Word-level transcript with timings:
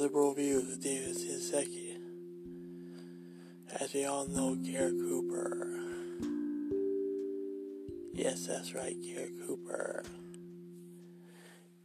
liberal 0.00 0.32
views 0.32 0.78
David 0.78 1.14
Sisecki. 1.14 1.98
As 3.78 3.92
we 3.92 4.06
all 4.06 4.26
know, 4.26 4.54
Gary 4.54 4.92
Cooper. 4.92 5.68
Yes, 8.14 8.46
that's 8.46 8.74
right, 8.74 8.96
Gary 9.02 9.32
Cooper 9.46 10.02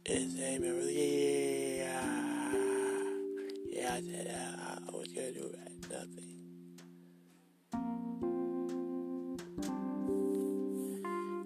is 0.06 0.34
a 0.40 0.58
member 0.58 0.78
of 0.78 0.86
the 0.86 0.94
yeah, 0.94 1.82
yeah, 3.66 3.92
I 3.92 4.00
said 4.00 4.28
uh, 4.34 4.78
I 4.88 4.96
was 4.96 5.08
gonna 5.08 5.32
do 5.32 5.52
that, 5.52 5.72
nothing. 5.92 6.32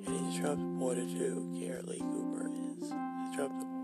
And 0.06 0.26
he's 0.30 0.40
Trump 0.40 0.60
supporter 0.60 1.04
too, 1.04 1.50
Gary 1.58 1.82
Lee 1.82 1.98
Cooper 1.98 2.46
is. 2.46 2.82
He's 2.84 3.34
Trump 3.34 3.58
supporter. 3.58 3.79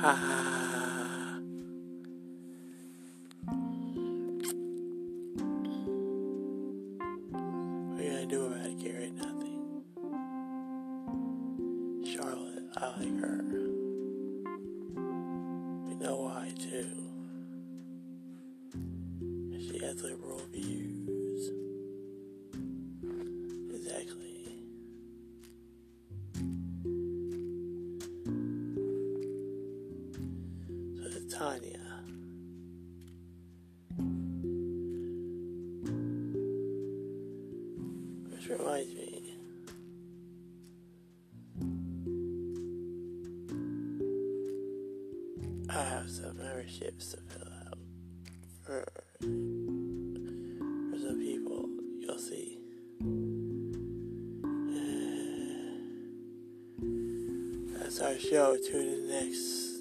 Ha. 0.00 1.40
What 7.82 8.00
are 8.00 8.04
you 8.04 8.10
gonna 8.12 8.26
do 8.26 8.46
about 8.46 8.66
it, 8.66 8.78
Garrett? 8.78 9.12
Nothing. 9.16 9.82
Charlotte, 12.06 12.62
I 12.76 12.86
like 13.00 13.20
her. 13.20 13.44
We 15.88 15.94
know 15.96 16.16
why 16.30 16.52
too. 16.56 16.90
She 19.58 19.78
has 19.84 20.00
liberal 20.04 20.42
views. 20.52 21.17
Tanya. 31.30 31.78
Which 38.30 38.48
reminds 38.48 38.94
me. 38.94 39.34
I 45.70 45.82
have 45.82 46.08
some 46.08 46.38
memberships 46.38 47.10
to 47.10 47.18
fill 47.18 47.52
out 47.66 47.78
for, 48.64 48.86
for 49.20 49.26
some 50.98 51.20
people. 51.20 51.68
You'll 52.00 52.18
see. 52.18 52.58
That's 57.78 58.00
our 58.00 58.18
show. 58.18 58.56
Tune 58.56 58.88
in 58.88 59.08
next 59.10 59.77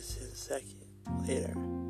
this 0.00 0.16
in 0.16 0.24
a 0.24 0.34
second 0.34 0.80
later. 1.28 1.89